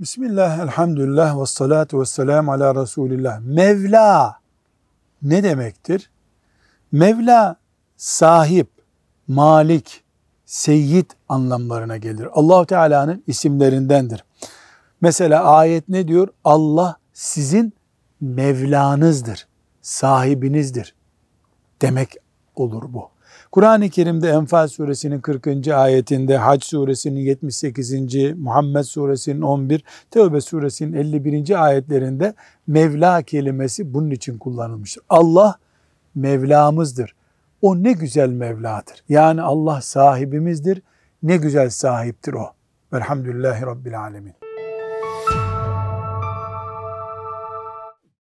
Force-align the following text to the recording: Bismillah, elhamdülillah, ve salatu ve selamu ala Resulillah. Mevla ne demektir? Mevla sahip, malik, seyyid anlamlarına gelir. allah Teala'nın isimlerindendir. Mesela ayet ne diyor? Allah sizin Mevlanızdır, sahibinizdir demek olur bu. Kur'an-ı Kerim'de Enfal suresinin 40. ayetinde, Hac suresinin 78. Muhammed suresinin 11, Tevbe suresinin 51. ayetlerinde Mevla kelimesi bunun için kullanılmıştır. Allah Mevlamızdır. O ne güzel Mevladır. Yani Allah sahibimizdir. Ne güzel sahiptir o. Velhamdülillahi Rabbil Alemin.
Bismillah, 0.00 0.58
elhamdülillah, 0.58 1.40
ve 1.40 1.46
salatu 1.46 2.00
ve 2.00 2.04
selamu 2.04 2.52
ala 2.52 2.82
Resulillah. 2.82 3.40
Mevla 3.40 4.38
ne 5.22 5.42
demektir? 5.42 6.10
Mevla 6.92 7.56
sahip, 7.96 8.68
malik, 9.28 10.04
seyyid 10.44 11.10
anlamlarına 11.28 11.96
gelir. 11.96 12.28
allah 12.32 12.66
Teala'nın 12.66 13.24
isimlerindendir. 13.26 14.24
Mesela 15.00 15.44
ayet 15.44 15.88
ne 15.88 16.08
diyor? 16.08 16.28
Allah 16.44 16.96
sizin 17.12 17.74
Mevlanızdır, 18.20 19.48
sahibinizdir 19.82 20.94
demek 21.82 22.16
olur 22.60 22.82
bu. 22.88 23.08
Kur'an-ı 23.52 23.88
Kerim'de 23.90 24.28
Enfal 24.28 24.68
suresinin 24.68 25.20
40. 25.20 25.68
ayetinde, 25.68 26.36
Hac 26.36 26.64
suresinin 26.64 27.20
78. 27.20 28.14
Muhammed 28.36 28.82
suresinin 28.82 29.40
11, 29.40 29.84
Tevbe 30.10 30.40
suresinin 30.40 30.92
51. 30.92 31.64
ayetlerinde 31.64 32.34
Mevla 32.66 33.22
kelimesi 33.22 33.94
bunun 33.94 34.10
için 34.10 34.38
kullanılmıştır. 34.38 35.02
Allah 35.08 35.58
Mevlamızdır. 36.14 37.14
O 37.62 37.82
ne 37.82 37.92
güzel 37.92 38.28
Mevladır. 38.28 39.04
Yani 39.08 39.42
Allah 39.42 39.80
sahibimizdir. 39.80 40.82
Ne 41.22 41.36
güzel 41.36 41.70
sahiptir 41.70 42.32
o. 42.32 42.46
Velhamdülillahi 42.92 43.62
Rabbil 43.62 44.00
Alemin. 44.00 44.34